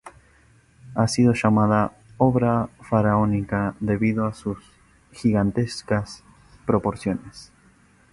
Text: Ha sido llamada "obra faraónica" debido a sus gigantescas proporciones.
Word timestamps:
Ha 0.95 1.07
sido 1.07 1.31
llamada 1.35 1.91
"obra 2.17 2.69
faraónica" 2.81 3.75
debido 3.79 4.25
a 4.25 4.33
sus 4.33 4.57
gigantescas 5.11 6.23
proporciones. 6.65 7.51